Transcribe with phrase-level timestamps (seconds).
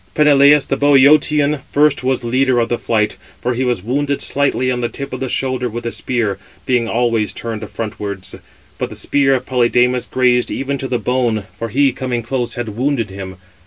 [0.15, 4.73] Peneleus, the Bœotian, first was leader of the flight; for he was wounded slightly 565
[4.73, 8.33] on the tip of the shoulder with a spear, being always turned frontwards;
[8.79, 12.69] but the spear of Polydamas grazed even to the bone, for he, coming close, had
[12.75, 13.35] wounded him.